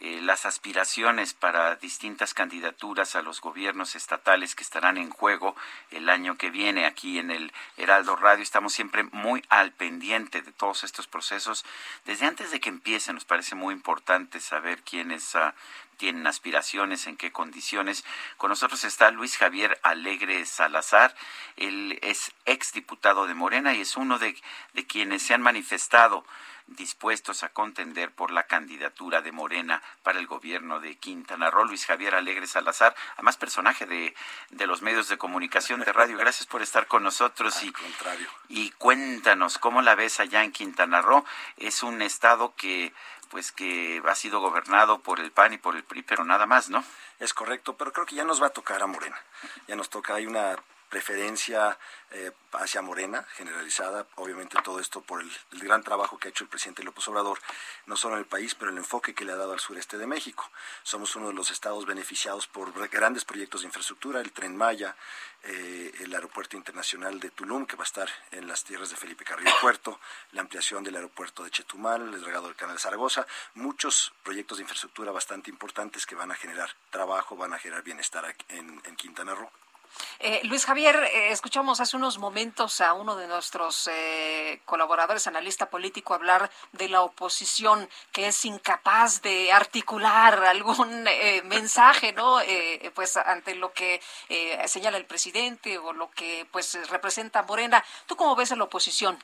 [0.00, 5.54] Eh, las aspiraciones para distintas candidaturas a los gobiernos estatales que estarán en juego
[5.92, 8.42] el año que viene aquí en el Heraldo Radio.
[8.42, 11.64] Estamos siempre muy al pendiente de todos estos procesos.
[12.06, 15.54] Desde antes de que empiecen, nos parece muy importante saber quiénes ah,
[15.96, 18.04] tienen aspiraciones, en qué condiciones.
[18.36, 21.14] Con nosotros está Luis Javier Alegre Salazar.
[21.56, 24.36] Él es exdiputado de Morena y es uno de,
[24.72, 26.26] de quienes se han manifestado
[26.66, 31.64] dispuestos a contender por la candidatura de Morena para el gobierno de Quintana Roo.
[31.64, 34.14] Luis Javier Alegre Salazar, además personaje de,
[34.50, 36.16] de los medios de comunicación de radio.
[36.16, 37.62] Gracias por estar con nosotros.
[37.62, 38.28] y, contrario.
[38.48, 41.24] Y cuéntanos, ¿cómo la ves allá en Quintana Roo?
[41.56, 42.92] Es un estado que
[43.30, 46.70] pues que ha sido gobernado por el PAN y por el PRI, pero nada más,
[46.70, 46.84] ¿no?
[47.18, 49.20] Es correcto, pero creo que ya nos va a tocar a Morena.
[49.66, 50.56] Ya nos toca, hay una
[50.94, 51.76] preferencia
[52.12, 56.50] eh, hacia Morena generalizada, obviamente todo esto por el, gran trabajo que ha hecho el
[56.50, 57.40] presidente López Obrador,
[57.86, 60.06] no solo en el país, pero el enfoque que le ha dado al sureste de
[60.06, 60.48] México.
[60.84, 64.94] Somos uno de los estados beneficiados por grandes proyectos de infraestructura, el tren Maya,
[65.42, 69.24] eh, el aeropuerto internacional de Tulum, que va a estar en las tierras de Felipe
[69.24, 69.98] Carrillo Puerto,
[70.30, 74.62] la ampliación del aeropuerto de Chetumal, el regado del canal de Zaragoza, muchos proyectos de
[74.62, 79.50] infraestructura bastante importantes que van a generar trabajo, van a generar bienestar en Quintana Roo.
[80.20, 85.68] Eh, Luis Javier, eh, escuchamos hace unos momentos a uno de nuestros eh, colaboradores, analista
[85.70, 91.04] político, hablar de la oposición que es incapaz de articular algún
[91.44, 92.38] mensaje, ¿no?
[92.94, 94.00] pues ante lo que
[94.66, 97.84] señala el presidente o lo que pues representa Morena.
[98.06, 99.18] ¿Tú cómo ves a la oposición?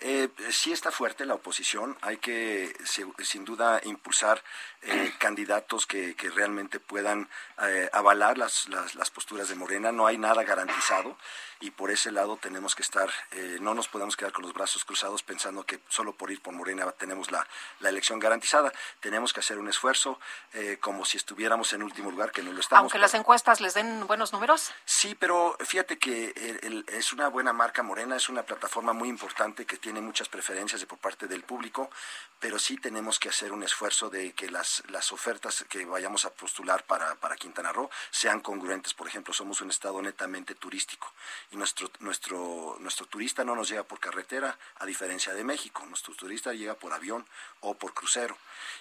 [0.00, 4.42] Eh, sí está fuerte la oposición, hay que sin duda impulsar
[4.82, 7.28] eh, candidatos que, que, realmente puedan
[7.62, 11.16] eh, avalar las, las, las, posturas de Morena, no hay nada garantizado
[11.60, 14.84] y por ese lado tenemos que estar, eh, no nos podemos quedar con los brazos
[14.84, 17.46] cruzados pensando que solo por ir por Morena tenemos la,
[17.80, 18.70] la elección garantizada,
[19.00, 20.20] tenemos que hacer un esfuerzo
[20.80, 22.82] como si estuviéramos en último lugar, que no lo estamos.
[22.82, 24.72] Aunque las encuestas les den buenos números.
[24.84, 26.32] Sí, pero fíjate que
[26.88, 30.88] es una buena marca Morena, es una plataforma muy importante que tiene muchas preferencias de
[30.88, 31.88] por parte del público,
[32.40, 36.30] pero sí tenemos que hacer un esfuerzo de que las, las ofertas que vayamos a
[36.30, 38.94] postular para, para Quintana Roo sean congruentes.
[38.94, 41.12] Por ejemplo, somos un estado netamente turístico
[41.52, 45.86] y nuestro, nuestro, nuestro turista no nos llega por carretera, a diferencia de México.
[45.86, 47.24] Nuestro turista llega por avión
[47.60, 48.36] o por crucero.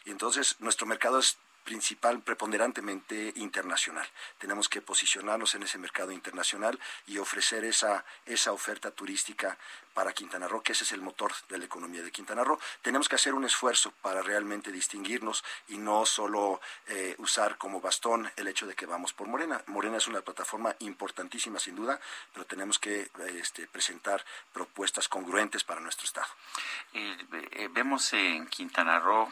[0.05, 4.07] Y entonces nuestro mercado es principal, preponderantemente internacional.
[4.37, 9.57] Tenemos que posicionarnos en ese mercado internacional y ofrecer esa, esa oferta turística
[9.95, 12.59] para Quintana Roo, que ese es el motor de la economía de Quintana Roo.
[12.81, 18.29] Tenemos que hacer un esfuerzo para realmente distinguirnos y no solo eh, usar como bastón
[18.35, 19.63] el hecho de que vamos por Morena.
[19.67, 21.99] Morena es una plataforma importantísima sin duda,
[22.33, 26.27] pero tenemos que este, presentar propuestas congruentes para nuestro Estado.
[26.93, 27.17] Eh,
[27.51, 29.31] eh, vemos en Quintana Roo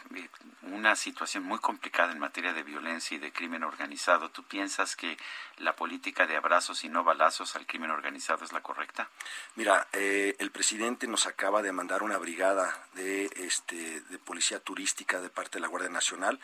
[0.62, 4.30] una situación muy complicada materia de violencia y de crimen organizado.
[4.30, 5.18] ¿Tú piensas que
[5.58, 9.10] la política de abrazos y no balazos al crimen organizado es la correcta?
[9.56, 15.28] Mira, el presidente nos acaba de mandar una brigada de, este, de policía turística de
[15.28, 16.40] parte de la Guardia Nacional,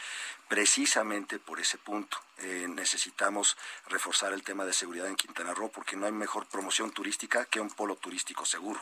[0.49, 2.19] precisamente por ese punto.
[2.43, 3.57] Eh, necesitamos
[3.89, 7.61] reforzar el tema de seguridad en Quintana Roo porque no hay mejor promoción turística que
[7.61, 8.81] un polo turístico seguro.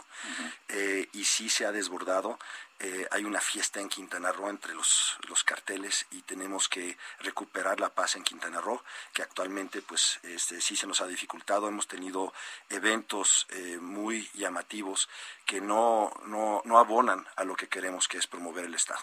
[0.68, 2.38] Eh, y sí se ha desbordado.
[2.78, 7.80] Eh, hay una fiesta en Quintana Roo entre los, los carteles y tenemos que recuperar
[7.80, 8.80] la paz en Quintana Roo,
[9.12, 11.66] que actualmente pues este, sí se nos ha dificultado.
[11.66, 12.32] Hemos tenido
[12.70, 13.48] eventos
[13.80, 15.08] muy llamativos
[15.46, 19.00] que no, no, no abonan a lo que queremos, que es promover el Estado.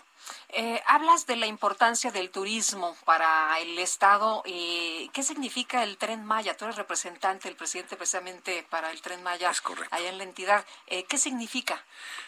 [0.49, 4.41] Eh, hablas de la importancia del turismo para el Estado.
[4.45, 6.57] Eh, ¿Qué significa el Tren Maya?
[6.57, 9.51] Tú eres representante, el presidente precisamente para el Tren Maya
[9.91, 10.65] allá en la entidad.
[10.87, 11.83] Eh, ¿Qué significa?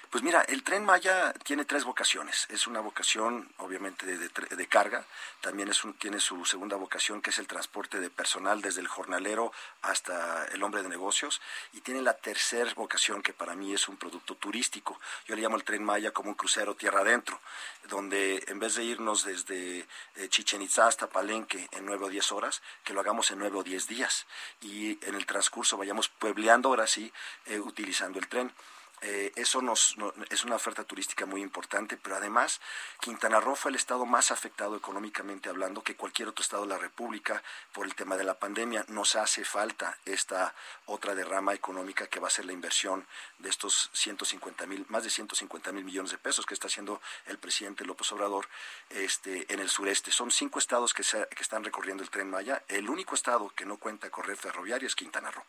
[0.09, 2.47] Pues mira, el tren Maya tiene tres vocaciones.
[2.49, 5.05] Es una vocación, obviamente, de, carga.
[5.41, 8.87] También es un, tiene su segunda vocación, que es el transporte de personal desde el
[8.87, 9.51] jornalero
[9.81, 11.41] hasta el hombre de negocios.
[11.73, 14.97] Y tiene la tercera vocación, que para mí es un producto turístico.
[15.25, 17.41] Yo le llamo el tren Maya como un crucero tierra adentro,
[17.89, 22.31] donde en vez de irnos desde eh, Chichen Itza hasta Palenque en nueve o diez
[22.31, 24.25] horas, que lo hagamos en nueve o diez días.
[24.61, 27.11] Y en el transcurso vayamos puebleando ahora sí,
[27.45, 28.53] eh, utilizando el tren.
[29.01, 29.95] Eh, eso nos,
[30.31, 32.59] es una oferta turística muy importante, pero además
[32.99, 36.79] Quintana Roo fue el estado más afectado económicamente hablando que cualquier otro estado de la
[36.79, 38.85] República por el tema de la pandemia.
[38.87, 40.55] Nos hace falta esta
[40.85, 43.05] otra derrama económica que va a ser la inversión
[43.37, 47.37] de estos 150 mil, más de 150 mil millones de pesos que está haciendo el
[47.37, 48.47] presidente López Obrador
[48.89, 50.11] este, en el sureste.
[50.11, 52.63] Son cinco estados que, que están recorriendo el tren Maya.
[52.67, 55.43] El único estado que no cuenta con red ferroviaria es Quintana Roo.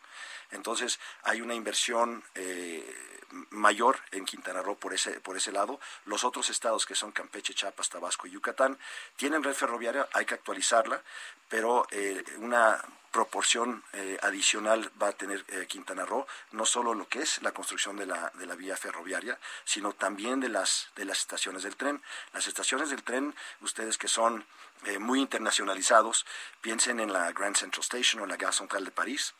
[0.51, 3.17] Entonces hay una inversión eh,
[3.49, 5.79] mayor en Quintana Roo por ese, por ese lado.
[6.05, 8.77] Los otros estados que son Campeche, Chiapas, Tabasco y Yucatán
[9.15, 11.01] tienen red ferroviaria, hay que actualizarla,
[11.47, 17.07] pero eh, una proporción eh, adicional va a tener eh, Quintana Roo, no solo lo
[17.07, 21.05] que es la construcción de la, de la vía ferroviaria, sino también de las, de
[21.05, 22.01] las estaciones del tren.
[22.33, 24.45] Las estaciones del tren, ustedes que son
[24.99, 26.25] muy internacionalizados,
[26.61, 29.33] piensen en la Grand Central Station o la Gare Centrale de París,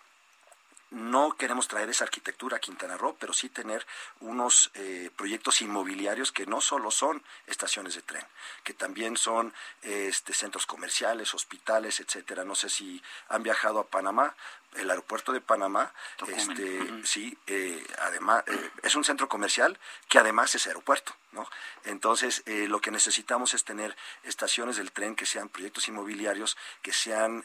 [0.91, 3.86] no queremos traer esa arquitectura a Quintana Roo, pero sí tener
[4.21, 8.25] unos eh, proyectos inmobiliarios que no solo son estaciones de tren,
[8.63, 9.53] que también son
[9.83, 12.44] este, centros comerciales, hospitales, etcétera.
[12.44, 14.36] No sé si han viajado a Panamá,
[14.75, 15.92] el aeropuerto de Panamá,
[16.27, 21.50] este, sí, eh, además eh, es un centro comercial que además es aeropuerto, ¿no?
[21.86, 26.94] Entonces eh, lo que necesitamos es tener estaciones del tren que sean proyectos inmobiliarios que
[26.94, 27.44] sean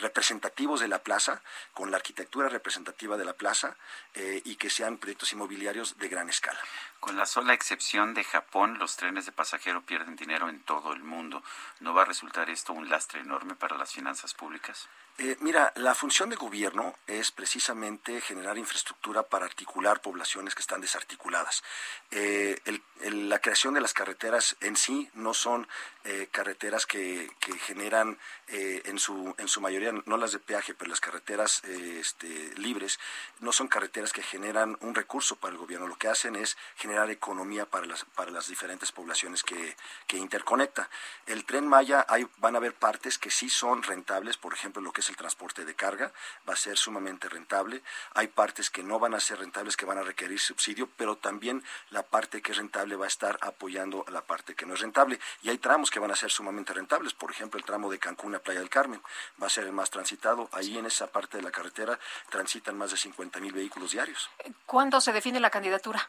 [0.00, 1.42] representativos de la plaza,
[1.72, 3.76] con la arquitectura representativa de la plaza
[4.14, 6.60] y que sean proyectos inmobiliarios de gran escala.
[7.00, 11.02] Con la sola excepción de Japón, los trenes de pasajero pierden dinero en todo el
[11.02, 11.42] mundo.
[11.80, 14.88] ¿No va a resultar esto un lastre enorme para las finanzas públicas?
[15.18, 20.82] Eh, mira, la función de gobierno es precisamente generar infraestructura para articular poblaciones que están
[20.82, 21.62] desarticuladas.
[22.10, 22.60] Eh,
[23.00, 25.66] la creación de las carreteras en sí no son
[26.06, 27.30] eh, carreteras que,
[27.66, 28.18] generan
[28.48, 32.98] en, su, en su mayoría, no las de peaje, pero las carreteras este, libres,
[33.40, 35.86] no son carreteras que generan un recurso para el gobierno.
[35.86, 39.76] Lo que hacen es generar economía para las, para las diferentes poblaciones que,
[40.06, 40.88] que interconecta.
[41.26, 44.92] El tren Maya, hay, van a haber partes que sí son rentables, por ejemplo, lo
[44.92, 46.12] que el transporte de carga,
[46.48, 47.82] va a ser sumamente rentable.
[48.14, 51.62] Hay partes que no van a ser rentables, que van a requerir subsidio, pero también
[51.90, 54.80] la parte que es rentable va a estar apoyando a la parte que no es
[54.80, 55.18] rentable.
[55.42, 58.34] Y hay tramos que van a ser sumamente rentables, por ejemplo, el tramo de Cancún
[58.34, 59.02] a Playa del Carmen
[59.40, 60.48] va a ser el más transitado.
[60.52, 61.98] Ahí en esa parte de la carretera
[62.30, 64.30] transitan más de 50 mil vehículos diarios.
[64.66, 66.08] ¿Cuándo se define la candidatura?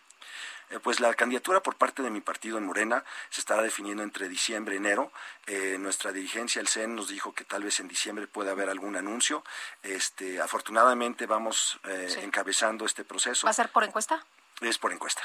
[0.69, 4.27] Eh, pues la candidatura por parte de mi partido en Morena se estará definiendo entre
[4.27, 5.11] diciembre y enero.
[5.45, 8.95] Eh, nuestra dirigencia, el CEN, nos dijo que tal vez en diciembre pueda haber algún
[8.97, 9.43] anuncio.
[9.81, 13.47] Este, afortunadamente vamos eh, encabezando este proceso.
[13.47, 14.23] ¿Va a ser por encuesta?
[14.59, 15.23] Es por encuesta.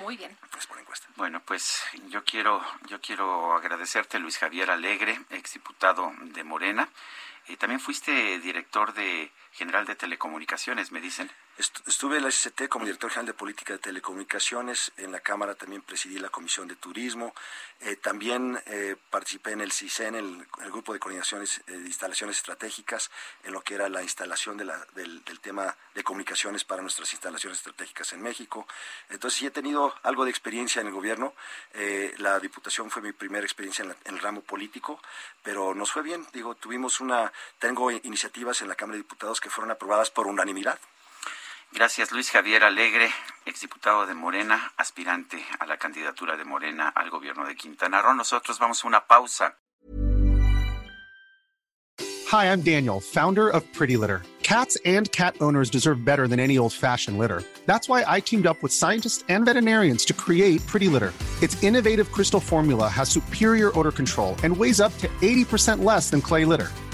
[0.00, 0.36] Muy bien.
[0.58, 1.06] Es por encuesta.
[1.16, 6.88] Bueno, pues yo quiero, yo quiero agradecerte, Luis Javier Alegre, exdiputado de Morena.
[7.48, 11.30] y también fuiste director de general de telecomunicaciones, me dicen.
[11.86, 15.82] Estuve en la SCT como director general de política de telecomunicaciones, en la Cámara también
[15.82, 17.34] presidí la Comisión de Turismo,
[17.78, 22.38] eh, también eh, participé en el CISEN, el, el Grupo de Coordinaciones eh, de Instalaciones
[22.38, 23.12] Estratégicas,
[23.44, 27.58] en lo que era la instalación de la, del, tema de comunicaciones para nuestras instalaciones
[27.58, 28.66] estratégicas en México.
[29.08, 31.32] Entonces sí he tenido algo de experiencia en el gobierno,
[32.18, 35.00] la Diputación fue mi primera experiencia en, en, el ramo político,
[35.42, 39.50] pero nos fue bien, digo, tuvimos una, tengo iniciativas en la Cámara de Diputados que
[39.50, 40.78] fueron aprobadas por unanimidad.
[41.74, 43.10] Gracias, Luis Javier Alegre,
[43.46, 48.14] exdiputado de Morena, aspirante a la candidatura de Morena al gobierno de Quintana Roo.
[48.14, 49.56] Nosotros vamos a una pausa.
[52.30, 54.22] Hi, I'm Daniel, founder of Pretty Litter.
[54.42, 57.42] Cats and cat owners deserve better than any old-fashioned litter.
[57.64, 61.12] That's why I teamed up with scientists and veterinarians to create Pretty Litter.
[61.40, 66.20] Its innovative crystal formula has superior odor control and weighs up to 80% less than
[66.20, 66.70] clay litter.